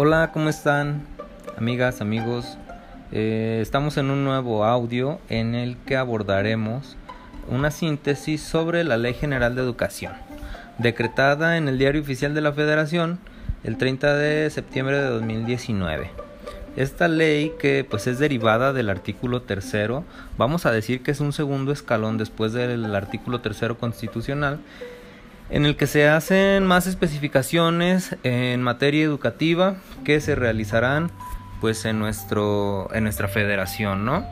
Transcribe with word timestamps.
Hola, 0.00 0.30
¿cómo 0.32 0.48
están? 0.48 1.02
Amigas, 1.56 2.00
amigos. 2.00 2.56
Eh, 3.10 3.58
estamos 3.60 3.96
en 3.96 4.10
un 4.10 4.22
nuevo 4.22 4.64
audio 4.64 5.18
en 5.28 5.56
el 5.56 5.76
que 5.76 5.96
abordaremos 5.96 6.96
una 7.48 7.72
síntesis 7.72 8.40
sobre 8.40 8.84
la 8.84 8.96
Ley 8.96 9.14
General 9.14 9.56
de 9.56 9.62
Educación, 9.62 10.12
decretada 10.78 11.56
en 11.56 11.66
el 11.66 11.78
Diario 11.78 12.00
Oficial 12.00 12.32
de 12.32 12.40
la 12.40 12.52
Federación 12.52 13.18
el 13.64 13.76
30 13.76 14.14
de 14.14 14.48
septiembre 14.50 14.98
de 14.98 15.08
2019. 15.08 16.12
Esta 16.76 17.08
ley 17.08 17.54
que 17.58 17.82
pues 17.82 18.06
es 18.06 18.20
derivada 18.20 18.72
del 18.72 18.90
artículo 18.90 19.42
tercero, 19.42 20.04
vamos 20.36 20.64
a 20.64 20.70
decir 20.70 21.02
que 21.02 21.10
es 21.10 21.18
un 21.18 21.32
segundo 21.32 21.72
escalón 21.72 22.18
después 22.18 22.52
del 22.52 22.94
artículo 22.94 23.40
tercero 23.40 23.78
constitucional 23.78 24.60
en 25.50 25.64
el 25.64 25.76
que 25.76 25.86
se 25.86 26.08
hacen 26.08 26.66
más 26.66 26.86
especificaciones 26.86 28.16
en 28.22 28.62
materia 28.62 29.04
educativa 29.04 29.76
que 30.04 30.20
se 30.20 30.34
realizarán 30.34 31.10
pues 31.60 31.84
en 31.84 31.98
nuestro 31.98 32.88
en 32.92 33.04
nuestra 33.04 33.28
federación, 33.28 34.04
¿no? 34.04 34.26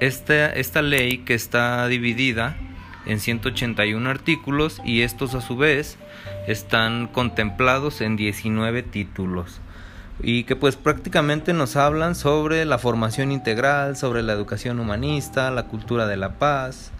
Esta, 0.00 0.50
esta 0.50 0.80
ley 0.80 1.18
que 1.18 1.34
está 1.34 1.86
dividida 1.88 2.56
en 3.04 3.20
181 3.20 4.08
artículos 4.08 4.80
y 4.84 5.02
estos 5.02 5.34
a 5.34 5.40
su 5.40 5.56
vez 5.56 5.98
están 6.46 7.06
contemplados 7.06 8.00
en 8.00 8.16
19 8.16 8.82
títulos 8.82 9.60
y 10.22 10.44
que 10.44 10.56
pues 10.56 10.76
prácticamente 10.76 11.52
nos 11.52 11.76
hablan 11.76 12.14
sobre 12.14 12.64
la 12.64 12.78
formación 12.78 13.32
integral, 13.32 13.96
sobre 13.96 14.22
la 14.22 14.32
educación 14.32 14.80
humanista, 14.80 15.50
la 15.50 15.64
cultura 15.64 16.06
de 16.06 16.16
la 16.16 16.38
paz, 16.38 16.92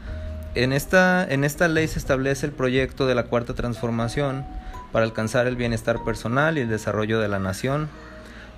en 0.54 0.72
esta, 0.72 1.24
en 1.24 1.44
esta 1.44 1.68
ley 1.68 1.86
se 1.86 1.98
establece 1.98 2.46
el 2.46 2.52
proyecto 2.52 3.06
de 3.06 3.14
la 3.14 3.24
cuarta 3.24 3.54
transformación 3.54 4.44
para 4.92 5.04
alcanzar 5.04 5.46
el 5.46 5.56
bienestar 5.56 6.02
personal 6.04 6.58
y 6.58 6.62
el 6.62 6.68
desarrollo 6.68 7.20
de 7.20 7.28
la 7.28 7.38
nación. 7.38 7.88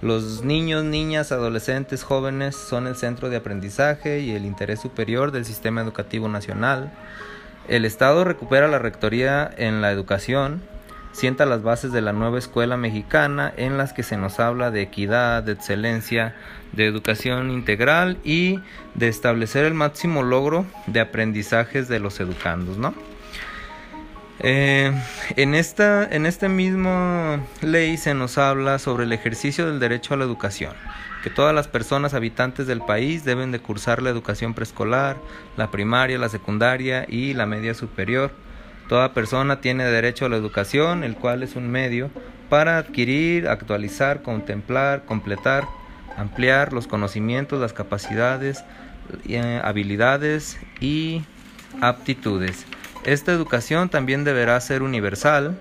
Los 0.00 0.42
niños, 0.42 0.84
niñas, 0.84 1.30
adolescentes, 1.30 2.02
jóvenes 2.02 2.56
son 2.56 2.86
el 2.86 2.96
centro 2.96 3.28
de 3.30 3.36
aprendizaje 3.36 4.20
y 4.20 4.32
el 4.32 4.44
interés 4.44 4.80
superior 4.80 5.30
del 5.30 5.44
sistema 5.44 5.80
educativo 5.82 6.28
nacional. 6.28 6.90
El 7.68 7.84
Estado 7.84 8.24
recupera 8.24 8.66
la 8.66 8.80
rectoría 8.80 9.48
en 9.56 9.80
la 9.80 9.92
educación, 9.92 10.62
sienta 11.12 11.46
las 11.46 11.62
bases 11.62 11.92
de 11.92 12.00
la 12.00 12.12
nueva 12.12 12.38
escuela 12.38 12.76
mexicana 12.76 13.52
en 13.56 13.78
las 13.78 13.92
que 13.92 14.02
se 14.02 14.16
nos 14.16 14.40
habla 14.40 14.70
de 14.70 14.82
equidad, 14.82 15.42
de 15.42 15.52
excelencia, 15.52 16.34
de 16.72 16.86
educación 16.86 17.50
integral 17.50 18.18
y 18.24 18.60
de 18.94 19.08
establecer 19.08 19.64
el 19.64 19.74
máximo 19.74 20.22
logro 20.22 20.66
de 20.86 21.00
aprendizajes 21.00 21.88
de 21.88 22.00
los 22.00 22.18
educandos, 22.20 22.78
¿no? 22.78 22.94
Eh, 24.44 24.92
en 25.36 25.54
esta 25.54 26.04
en 26.04 26.26
este 26.26 26.48
mismo 26.48 27.46
ley 27.60 27.96
se 27.96 28.12
nos 28.12 28.38
habla 28.38 28.80
sobre 28.80 29.04
el 29.04 29.12
ejercicio 29.12 29.66
del 29.66 29.78
derecho 29.78 30.14
a 30.14 30.16
la 30.16 30.24
educación, 30.24 30.72
que 31.22 31.30
todas 31.30 31.54
las 31.54 31.68
personas 31.68 32.12
habitantes 32.12 32.66
del 32.66 32.80
país 32.80 33.24
deben 33.24 33.52
de 33.52 33.60
cursar 33.60 34.02
la 34.02 34.10
educación 34.10 34.54
preescolar, 34.54 35.16
la 35.56 35.70
primaria, 35.70 36.18
la 36.18 36.28
secundaria 36.28 37.06
y 37.08 37.34
la 37.34 37.46
media 37.46 37.74
superior 37.74 38.32
Toda 38.88 39.14
persona 39.14 39.60
tiene 39.60 39.84
derecho 39.84 40.26
a 40.26 40.28
la 40.28 40.36
educación, 40.36 41.04
el 41.04 41.16
cual 41.16 41.42
es 41.42 41.56
un 41.56 41.70
medio 41.70 42.10
para 42.48 42.78
adquirir, 42.78 43.48
actualizar, 43.48 44.22
contemplar, 44.22 45.04
completar, 45.04 45.64
ampliar 46.16 46.72
los 46.72 46.86
conocimientos, 46.86 47.60
las 47.60 47.72
capacidades, 47.72 48.64
eh, 49.26 49.60
habilidades 49.64 50.58
y 50.80 51.22
aptitudes. 51.80 52.66
Esta 53.04 53.32
educación 53.32 53.88
también 53.88 54.24
deberá 54.24 54.60
ser 54.60 54.82
universal, 54.82 55.58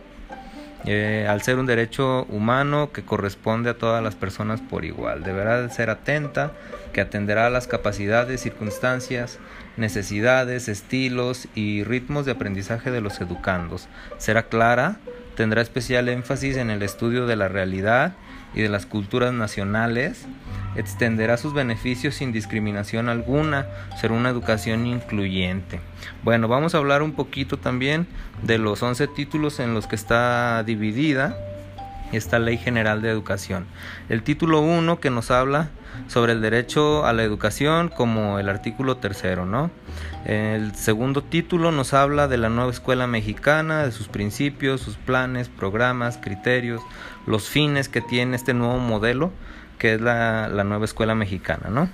eh, 0.85 1.27
al 1.29 1.41
ser 1.41 1.57
un 1.57 1.65
derecho 1.65 2.25
humano 2.29 2.91
que 2.91 3.03
corresponde 3.03 3.69
a 3.69 3.77
todas 3.77 4.03
las 4.03 4.15
personas 4.15 4.61
por 4.61 4.85
igual. 4.85 5.23
Deberá 5.23 5.69
ser 5.69 5.89
atenta, 5.89 6.51
que 6.93 7.02
atenderá 7.02 7.47
a 7.47 7.49
las 7.49 7.67
capacidades, 7.67 8.42
circunstancias, 8.42 9.39
necesidades, 9.77 10.67
estilos 10.67 11.47
y 11.55 11.83
ritmos 11.83 12.25
de 12.25 12.33
aprendizaje 12.33 12.91
de 12.91 13.02
los 13.02 13.21
educandos. 13.21 13.87
Será 14.17 14.43
clara, 14.43 14.97
tendrá 15.36 15.61
especial 15.61 16.09
énfasis 16.09 16.58
en 16.58 16.70
el 16.70 16.83
estudio 16.83 17.25
de 17.27 17.36
la 17.36 17.47
realidad 17.47 18.14
y 18.54 18.62
de 18.62 18.70
las 18.70 18.86
culturas 18.86 19.34
nacionales, 19.34 20.26
extenderá 20.76 21.38
sus 21.38 21.54
beneficios 21.54 22.16
sin 22.16 22.32
discriminación 22.32 23.10
alguna, 23.10 23.67
será 24.00 24.14
una 24.14 24.30
educación 24.30 24.86
incluyente. 24.86 25.80
Bueno, 26.23 26.48
vamos 26.48 26.76
a 26.76 26.78
hablar 26.78 27.02
un 27.02 27.14
poquito 27.14 27.58
también 27.58 28.08
de 28.42 28.58
los 28.58 28.82
11 28.82 29.08
títulos 29.10 29.60
en 29.60 29.73
los 29.73 29.88
que 29.88 29.95
está 29.95 30.64
dividida 30.64 31.38
esta 32.11 32.39
Ley 32.39 32.58
General 32.58 33.02
de 33.02 33.10
Educación. 33.10 33.66
El 34.10 34.23
título 34.23 34.61
1 34.61 34.99
que 34.99 35.10
nos 35.10 35.32
habla 35.32 35.70
sobre 36.08 36.33
el 36.33 36.42
derecho 36.42 37.05
a 37.05 37.14
la 37.14 37.23
educación 37.23 37.89
como 37.89 38.39
el 38.39 38.49
artículo 38.49 38.98
tercero, 38.98 39.45
¿no? 39.45 39.72
El 40.26 40.76
segundo 40.76 41.23
título 41.23 41.71
nos 41.71 41.94
habla 41.94 42.27
de 42.27 42.38
la 42.38 42.50
nueva 42.50 42.71
escuela 42.71 43.08
mexicana, 43.08 43.83
de 43.83 43.92
sus 43.92 44.08
principios, 44.08 44.82
sus 44.82 44.95
planes, 44.95 45.50
programas, 45.50 46.17
criterios, 46.17 46.82
los 47.26 47.50
fines 47.50 47.89
que 47.89 48.02
tiene 48.02 48.36
este 48.36 48.54
nuevo 48.54 48.77
modelo 48.77 49.32
que 49.77 49.95
es 49.95 50.02
la, 50.02 50.48
la 50.48 50.64
nueva 50.64 50.86
escuela 50.86 51.16
mexicana, 51.16 51.70
¿no? 51.71 51.89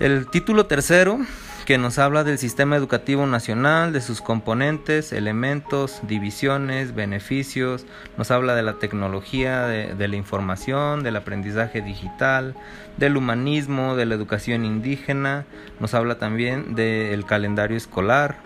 El 0.00 0.28
título 0.28 0.66
tercero 0.66 1.20
que 1.66 1.78
nos 1.78 1.98
habla 1.98 2.22
del 2.22 2.38
sistema 2.38 2.76
educativo 2.76 3.26
nacional, 3.26 3.92
de 3.92 4.00
sus 4.00 4.20
componentes, 4.20 5.12
elementos, 5.12 5.98
divisiones, 6.02 6.94
beneficios, 6.94 7.86
nos 8.16 8.30
habla 8.30 8.54
de 8.54 8.62
la 8.62 8.74
tecnología, 8.74 9.66
de, 9.66 10.08
la 10.08 10.14
información, 10.14 11.02
del 11.02 11.16
aprendizaje 11.16 11.82
digital, 11.82 12.54
del 12.98 13.16
humanismo, 13.16 13.96
de 13.96 14.06
la 14.06 14.14
educación 14.14 14.64
indígena, 14.64 15.44
nos 15.80 15.92
habla 15.92 16.20
también 16.20 16.76
del 16.76 17.26
calendario 17.26 17.76
escolar. 17.76 18.38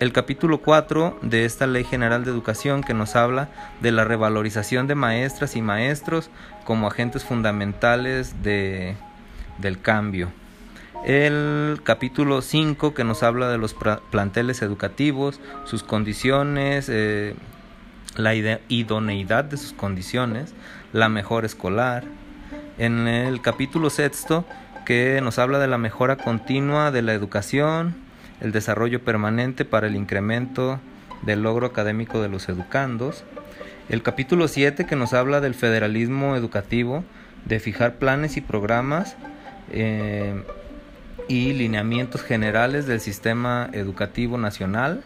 El 0.00 0.12
capítulo 0.12 0.58
4 0.58 1.20
de 1.22 1.44
esta 1.44 1.68
Ley 1.68 1.84
General 1.84 2.24
de 2.24 2.32
Educación 2.32 2.82
que 2.82 2.94
nos 2.94 3.14
habla 3.14 3.48
de 3.80 3.92
la 3.92 4.02
revalorización 4.02 4.88
de 4.88 4.96
maestras 4.96 5.54
y 5.54 5.62
maestros 5.62 6.30
como 6.64 6.88
agentes 6.88 7.22
fundamentales 7.22 8.42
de, 8.42 8.96
del 9.60 9.80
cambio 9.80 10.32
el 11.04 11.80
capítulo 11.82 12.40
5 12.40 12.94
que 12.94 13.04
nos 13.04 13.22
habla 13.22 13.50
de 13.50 13.58
los 13.58 13.76
planteles 14.10 14.62
educativos, 14.62 15.38
sus 15.64 15.82
condiciones, 15.82 16.88
eh, 16.88 17.34
la 18.16 18.34
idoneidad 18.34 19.44
de 19.44 19.58
sus 19.58 19.74
condiciones, 19.74 20.54
la 20.92 21.08
mejora 21.08 21.46
escolar. 21.46 22.04
En 22.78 23.06
el 23.06 23.42
capítulo 23.42 23.90
sexto 23.90 24.46
que 24.86 25.20
nos 25.22 25.38
habla 25.38 25.58
de 25.58 25.68
la 25.68 25.78
mejora 25.78 26.16
continua 26.16 26.90
de 26.90 27.02
la 27.02 27.12
educación, 27.12 27.96
el 28.40 28.52
desarrollo 28.52 29.04
permanente 29.04 29.64
para 29.64 29.86
el 29.86 29.96
incremento 29.96 30.80
del 31.22 31.42
logro 31.42 31.66
académico 31.66 32.22
de 32.22 32.28
los 32.28 32.48
educandos. 32.48 33.24
El 33.90 34.02
capítulo 34.02 34.48
7 34.48 34.86
que 34.86 34.96
nos 34.96 35.12
habla 35.12 35.42
del 35.42 35.54
federalismo 35.54 36.34
educativo, 36.34 37.04
de 37.44 37.60
fijar 37.60 37.96
planes 37.96 38.38
y 38.38 38.40
programas 38.40 39.16
eh, 39.70 40.42
y 41.28 41.52
lineamientos 41.52 42.22
generales 42.22 42.86
del 42.86 43.00
sistema 43.00 43.68
educativo 43.72 44.38
nacional. 44.38 45.04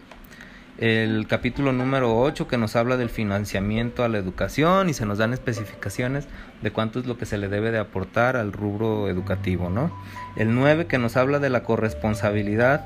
El 0.79 1.27
capítulo 1.27 1.73
número 1.73 2.17
8 2.21 2.47
que 2.47 2.57
nos 2.57 2.77
habla 2.77 2.97
del 2.97 3.11
financiamiento 3.11 4.05
a 4.05 4.09
la 4.09 4.19
educación 4.19 4.89
y 4.89 4.95
se 4.95 5.07
nos 5.07 5.19
dan 5.19 5.33
especificaciones 5.33 6.29
de 6.63 6.71
cuánto 6.71 7.01
es 7.01 7.07
lo 7.07 7.19
que 7.19 7.27
se 7.27 7.37
le 7.37 7.49
debe 7.49 7.73
de 7.73 7.79
aportar 7.79 8.37
al 8.37 8.53
rubro 8.53 9.09
educativo, 9.09 9.71
¿no? 9.71 9.91
El 10.37 10.55
9 10.55 10.87
que 10.87 10.99
nos 10.99 11.17
habla 11.17 11.41
de 11.41 11.51
la 11.51 11.65
corresponsabilidad 11.65 12.85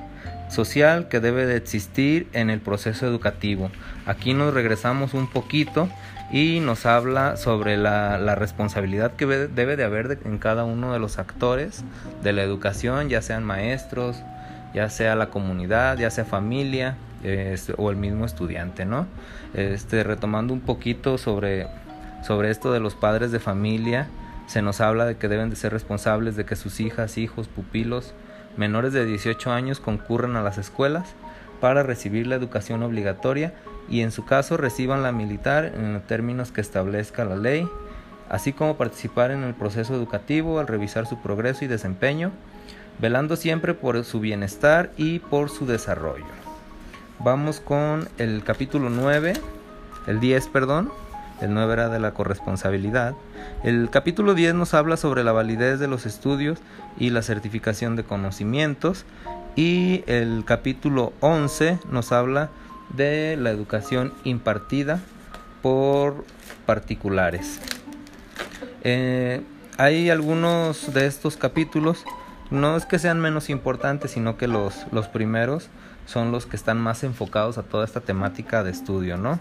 social 0.49 1.09
que 1.09 1.21
debe 1.21 1.47
de 1.47 1.56
existir 1.56 2.28
en 2.33 2.50
el 2.50 2.60
proceso 2.60 3.06
educativo. 3.06 3.71
Aquí 4.06 4.35
nos 4.35 4.52
regresamos 4.52 5.14
un 5.14 5.26
poquito 5.26 5.88
y 6.31 6.61
nos 6.61 6.87
habla 6.87 7.37
sobre 7.37 7.76
la, 7.76 8.35
responsabilidad 8.35 9.12
que 9.17 9.26
debe 9.26 9.76
de 9.76 9.85
haber 9.85 10.19
en 10.25 10.38
cada 10.38 10.64
uno 10.64 10.93
de 10.93 10.99
los 10.99 11.19
actores 11.19 11.85
de 12.23 12.32
la 12.32 12.43
educación, 12.43 13.08
ya 13.08 13.23
sean 13.23 13.44
maestros, 13.44 14.23
ya 14.75 14.88
sea 14.88 15.14
la 15.14 15.29
comunidad, 15.29 15.99
ya 15.99 16.11
sea 16.11 16.25
familia 16.25 16.96
este, 17.23 17.75
o 17.76 17.91
el 17.91 17.96
mismo 17.96 18.25
estudiante, 18.25 18.87
¿no? 18.87 19.06
Este, 19.55 20.02
retomando 20.02 20.55
un 20.55 20.61
poquito 20.61 21.19
sobre, 21.19 21.67
sobre 22.23 22.50
esto 22.50 22.73
de 22.73 22.81
los 22.81 22.94
padres 22.94 23.31
de 23.31 23.38
familia, 23.38 24.08
se 24.46 24.62
nos 24.62 24.81
habla 24.81 25.05
de 25.05 25.17
que 25.17 25.29
deben 25.29 25.50
de 25.50 25.56
ser 25.56 25.73
responsables 25.73 26.37
de 26.37 26.44
que 26.44 26.56
sus 26.56 26.81
hijas, 26.81 27.19
hijos, 27.19 27.49
pupilos 27.49 28.14
menores 28.56 28.93
de 28.93 29.04
18 29.04 29.50
años 29.50 29.81
concurran 29.81 30.37
a 30.37 30.43
las 30.43 30.58
escuelas 30.58 31.14
para 31.60 31.82
recibir 31.82 32.26
la 32.26 32.34
educación 32.34 32.82
obligatoria 32.82 33.54
y 33.88 34.00
en 34.00 34.10
su 34.10 34.25
caso 34.25 34.56
reciban 34.56 35.02
la 35.02 35.12
militar 35.12 35.72
en 35.76 35.94
los 35.94 36.06
términos 36.06 36.52
que 36.52 36.60
establezca 36.60 37.25
la 37.25 37.37
ley, 37.37 37.69
así 38.28 38.52
como 38.52 38.76
participar 38.76 39.31
en 39.31 39.44
el 39.44 39.54
proceso 39.54 39.94
educativo 39.94 40.58
al 40.58 40.66
revisar 40.66 41.06
su 41.06 41.20
progreso 41.20 41.64
y 41.64 41.69
desempeño, 41.69 42.32
velando 42.99 43.37
siempre 43.37 43.75
por 43.75 44.04
su 44.04 44.20
bienestar 44.20 44.90
y 44.96 45.19
por 45.19 45.50
su 45.50 45.66
desarrollo. 45.66 46.25
Vamos 47.19 47.60
con 47.60 48.08
el 48.19 48.43
capítulo 48.43 48.90
9, 48.90 49.34
el 50.08 50.20
10, 50.20 50.48
perdón, 50.48 50.90
el 51.43 51.53
9 51.55 51.73
era 51.73 51.89
de 51.89 51.99
la 51.99 52.12
corresponsabilidad. 52.12 53.15
El 53.65 53.91
capítulo 53.91 54.35
10 54.35 54.55
nos 54.55 54.75
habla 54.75 54.97
sobre 54.97 55.25
la 55.25 55.33
validez 55.33 55.79
de 55.79 55.89
los 55.89 56.06
estudios 56.06 56.59
y 56.99 57.11
la 57.11 57.23
certificación 57.23 57.97
de 57.97 58.05
conocimientos. 58.05 59.05
Y 59.56 60.05
el 60.06 60.44
capítulo 60.47 61.12
11 61.21 61.79
nos 61.91 62.12
habla 62.12 62.50
de 62.91 63.37
la 63.39 63.50
educación 63.50 64.12
impartida 64.25 65.00
por 65.62 66.25
particulares. 66.65 67.61
Eh, 68.85 69.43
hay 69.79 70.11
algunos 70.11 70.93
de 70.93 71.06
estos 71.06 71.37
capítulos, 71.37 72.05
no 72.52 72.76
es 72.76 72.84
que 72.87 72.99
sean 72.99 73.20
menos 73.20 73.50
importantes, 73.50 74.12
sino 74.12 74.37
que 74.37 74.46
los, 74.46 74.87
los 74.93 75.08
primeros 75.08 75.69
son 76.06 76.32
los 76.32 76.46
que 76.46 76.56
están 76.56 76.78
más 76.78 77.02
enfocados 77.04 77.58
a 77.58 77.62
toda 77.62 77.84
esta 77.84 78.00
temática 78.00 78.62
de 78.62 78.70
estudio, 78.70 79.16
¿no? 79.16 79.40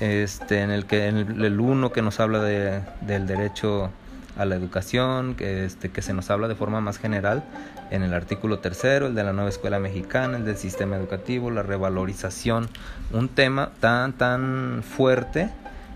Este, 0.00 0.60
en 0.60 0.70
el 0.70 0.86
que 0.86 1.06
en 1.06 1.16
el, 1.16 1.60
uno 1.60 1.92
que 1.92 2.02
nos 2.02 2.20
habla 2.20 2.40
de, 2.40 2.82
del 3.00 3.26
derecho 3.26 3.90
a 4.36 4.44
la 4.44 4.54
educación, 4.54 5.34
que, 5.34 5.64
este, 5.64 5.90
que 5.90 6.02
se 6.02 6.12
nos 6.12 6.30
habla 6.30 6.48
de 6.48 6.54
forma 6.54 6.80
más 6.80 6.98
general 6.98 7.44
en 7.90 8.02
el 8.02 8.14
artículo 8.14 8.58
tercero, 8.58 9.06
el 9.06 9.14
de 9.14 9.24
la 9.24 9.32
nueva 9.32 9.50
escuela 9.50 9.78
mexicana, 9.78 10.38
el 10.38 10.44
del 10.44 10.56
sistema 10.56 10.96
educativo, 10.96 11.50
la 11.50 11.62
revalorización, 11.62 12.68
un 13.12 13.28
tema 13.28 13.70
tan, 13.80 14.14
tan 14.14 14.82
fuerte 14.82 15.50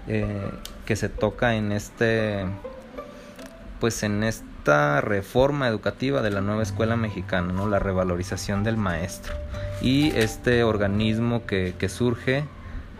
eh, 0.08 0.50
que 0.84 0.96
se 0.96 1.08
toca 1.08 1.54
en 1.54 1.72
este, 1.72 2.44
pues 3.80 4.02
en 4.02 4.22
esta 4.66 5.00
reforma 5.00 5.68
educativa 5.68 6.22
de 6.22 6.30
la 6.30 6.40
nueva 6.40 6.64
escuela 6.64 6.96
mexicana, 6.96 7.52
¿no? 7.52 7.68
la 7.68 7.78
revalorización 7.78 8.64
del 8.64 8.76
maestro 8.76 9.32
y 9.80 10.08
este 10.16 10.64
organismo 10.64 11.46
que, 11.46 11.88
surge 11.88 12.42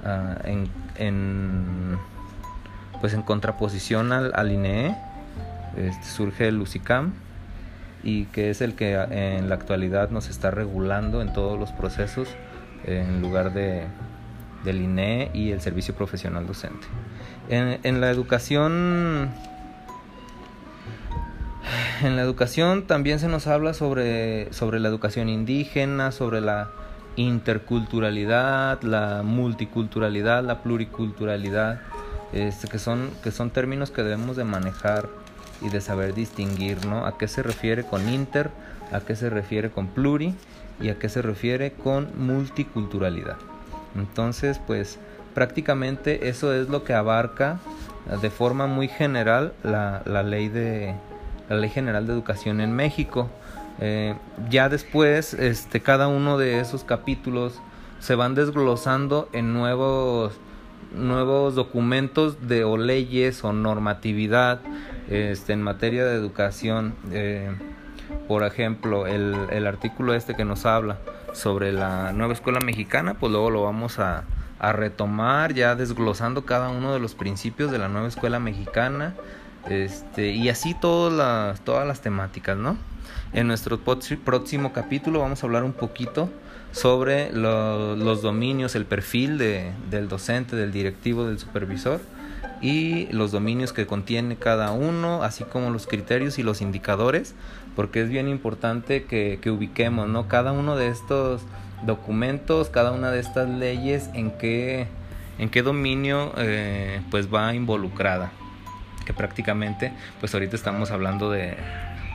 uh, 0.05 0.47
en, 0.47 0.69
en, 0.95 1.99
pues 3.01 3.15
en 3.15 3.23
contraposición 3.23 4.13
al, 4.13 4.53
INEE 4.53 4.97
este, 5.77 6.05
surge 6.05 6.47
el 6.47 6.61
UCICAM 6.61 7.15
y 8.05 8.27
que 8.27 8.51
es 8.51 8.61
el 8.61 8.77
que 8.77 8.95
en 8.95 9.49
la 9.49 9.57
actualidad 9.57 10.11
nos 10.11 10.29
está 10.29 10.53
regulando 10.53 11.21
en 11.21 11.33
todos 11.33 11.59
los 11.59 11.73
procesos 11.73 12.29
en 12.85 13.21
lugar 13.21 13.53
de, 13.53 13.87
del 14.65 14.83
INE 14.83 15.33
y 15.35 15.51
el 15.51 15.61
servicio 15.61 15.97
profesional 15.97 16.47
docente. 16.47 16.87
En, 17.49 17.81
en, 17.83 18.01
la 18.01 18.11
educación 18.11 19.33
en 22.03 22.17
la 22.17 22.23
educación 22.23 22.87
también 22.87 23.19
se 23.19 23.29
nos 23.29 23.47
habla 23.47 23.75
sobre, 23.75 24.53
sobre 24.53 24.81
la 24.81 24.89
educación 24.89 25.29
indígena, 25.29 26.13
sobre 26.13 26.41
la 26.41 26.71
interculturalidad, 27.17 28.83
la 28.83 29.23
multiculturalidad, 29.25 30.45
la 30.45 30.63
pluriculturalidad, 30.63 31.81
este, 32.33 32.69
que, 32.69 32.79
son, 32.79 33.11
que 33.23 33.31
son 33.31 33.51
términos 33.51 33.91
que 33.91 34.03
debemos 34.03 34.37
de 34.37 34.45
manejar 34.45 35.09
y 35.63 35.71
de 35.71 35.81
saber 35.81 36.15
distinguir, 36.15 36.85
¿no? 36.87 37.07
A 37.07 37.17
qué 37.17 37.29
se 37.29 37.43
refiere 37.43 37.85
con 37.85 38.09
inter, 38.09 38.51
a 38.93 39.01
qué 39.01 39.17
se 39.17 39.31
refiere 39.31 39.71
con 39.71 39.89
pluri 39.89 40.35
y 40.81 40.91
a 40.91 40.99
qué 40.99 41.09
se 41.09 41.23
refiere 41.23 41.73
con 41.73 42.11
multiculturalidad. 42.19 43.37
Entonces, 43.95 44.61
pues 44.67 44.99
prácticamente 45.35 46.29
eso 46.29 46.53
es 46.53 46.69
lo 46.69 46.85
que 46.85 46.93
abarca 46.93 47.59
de 48.21 48.31
forma 48.31 48.67
muy 48.67 48.89
general 48.89 49.53
la, 49.65 50.03
la 50.05 50.23
ley 50.23 50.49
de 50.49 50.95
la 51.49 51.57
ley 51.57 51.71
general 51.71 52.07
de 52.07 52.13
educación 52.13 52.61
en 52.61 52.75
México. 52.75 53.29
Eh, 53.81 54.15
ya 54.51 54.69
después, 54.69 55.35
este, 55.35 55.81
cada 55.81 56.09
uno 56.09 56.39
de 56.39 56.61
esos 56.61 56.85
capítulos 56.85 57.61
se 57.99 58.15
van 58.15 58.35
desglosando 58.35 59.29
en 59.33 59.53
nuevos 59.53 60.33
nuevos 60.95 61.55
documentos 61.55 62.49
de 62.49 62.65
o 62.65 62.77
leyes 62.77 63.45
o 63.45 63.53
normatividad 63.53 64.61
este, 65.11 65.53
en 65.53 65.63
materia 65.63 66.05
de 66.05 66.15
educación. 66.15 66.95
Eh, 67.11 67.55
por 68.29 68.45
ejemplo, 68.45 69.07
el, 69.07 69.35
el, 69.51 69.67
artículo 69.67 70.15
este 70.15 70.35
que 70.35 70.45
nos 70.45 70.65
habla 70.65 70.99
sobre 71.33 71.73
la 71.73 72.13
nueva 72.13 72.33
escuela 72.33 72.61
mexicana, 72.61 73.15
pues 73.15 73.33
luego 73.33 73.51
lo 73.51 73.63
vamos 73.63 73.99
a, 73.99 74.25
a 74.59 74.73
retomar 74.73 75.55
ya 75.55 75.75
desglosando 75.75 76.45
cada 76.45 76.71
uno 76.71 76.93
de 76.93 77.01
los 77.01 77.15
principios 77.15 77.71
de 77.71 77.79
la 77.79 77.89
nueva 77.89 78.09
escuela 78.09 78.39
mexicana 78.39 79.15
este, 79.69 80.33
y 80.33 80.49
así 80.49 80.75
todas 80.75 81.59
las, 81.87 82.01
temáticas, 82.01 82.57
¿no? 82.57 82.77
En 83.33 83.47
nuestro 83.47 83.79
próximo 83.79 84.73
capítulo 84.73 85.21
vamos 85.21 85.43
a 85.43 85.47
hablar 85.47 85.65
un 85.65 85.73
poquito 85.73 86.31
sobre 86.73 87.33
lo, 87.33 87.97
los 87.97 88.23
dominios, 88.23 88.75
el 88.75 88.85
perfil 88.85 89.39
de, 89.39 89.73
del 89.91 90.09
docente, 90.09 90.57
del 90.57 90.73
directivo, 90.73 91.27
del 91.27 91.39
supervisor 91.39 92.01
y 92.61 93.07
los 93.13 93.33
dominios 93.33 93.73
que 93.73 93.87
contiene 93.87 94.37
cada 94.37 94.73
uno, 94.73 95.23
así 95.23 95.45
como 95.45 95.71
los 95.71 95.87
criterios 95.87 96.39
y 96.39 96.43
los 96.43 96.61
indicadores, 96.61 97.35
porque 97.75 98.03
es 98.03 98.09
bien 98.09 98.29
importante 98.29 99.05
que, 99.05 99.39
que 99.43 99.51
ubiquemos 99.51 100.09
¿no? 100.09 100.29
cada 100.29 100.53
uno 100.53 100.77
de 100.77 100.89
estos 100.89 101.43
documentos, 101.85 102.71
cada 102.71 102.93
una 102.93 103.11
de 103.11 103.21
estas 103.21 103.49
leyes, 103.49 104.09
en 104.15 104.31
qué, 104.31 104.89
en 105.39 105.51
qué 105.51 105.63
dominio 105.63 106.33
eh, 106.39 107.03
pues 107.11 107.33
va 107.33 107.55
involucrada, 107.55 108.33
que 109.07 109.15
prácticamente 109.15 109.93
pues 110.21 110.35
ahorita 110.35 110.55
estamos 110.55 110.91
hablando 110.91 111.31
de, 111.31 111.57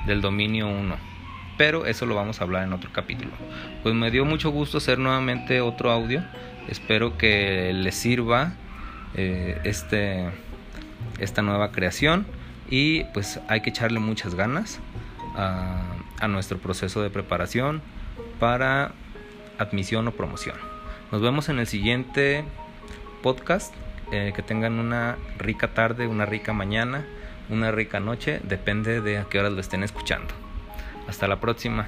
del 0.06 0.22
dominio 0.22 0.68
1 0.68 1.12
pero 1.58 1.86
eso 1.86 2.06
lo 2.06 2.16
vamos 2.16 2.42
a 2.42 2.44
hablar 2.44 2.64
en 2.64 2.74
otro 2.74 2.90
capítulo. 2.92 3.30
Pues 3.84 3.94
me 3.94 4.10
dio 4.10 4.26
mucho 4.26 4.50
gusto 4.50 4.80
hacer 4.80 4.98
nuevamente 4.98 5.62
otro 5.62 5.92
audio. 5.92 6.24
Espero 6.68 7.20
que 7.20 7.72
les 7.72 7.94
sirva 7.94 8.54
eh, 9.14 9.60
este, 9.64 10.32
esta 11.20 11.44
nueva 11.44 11.72
creación 11.72 12.26
y 12.68 13.04
pues 13.14 13.40
hay 13.48 13.62
que 13.62 13.70
echarle 13.70 14.00
muchas 14.00 14.34
ganas 14.34 14.80
a, 15.36 15.84
a 16.20 16.28
nuestro 16.28 16.58
proceso 16.58 17.04
de 17.04 17.12
preparación 17.12 17.84
para 18.40 18.94
admisión 19.60 20.08
o 20.08 20.14
promoción. 20.14 20.56
Nos 21.12 21.22
vemos 21.22 21.48
en 21.50 21.60
el 21.60 21.68
siguiente 21.68 22.44
podcast. 23.22 23.72
Eh, 24.12 24.34
que 24.36 24.42
tengan 24.42 24.80
una 24.80 25.18
rica 25.38 25.70
tarde, 25.70 26.08
una 26.08 26.26
rica 26.26 26.52
mañana, 26.52 27.06
una 27.50 27.72
rica 27.72 28.00
noche, 28.00 28.42
depende 28.44 29.00
de 29.00 29.18
a 29.18 29.24
qué 29.26 29.40
horas 29.40 29.54
lo 29.54 29.62
estén 29.62 29.84
escuchando. 29.84 30.34
Hasta 31.08 31.28
la 31.28 31.40
próxima. 31.40 31.88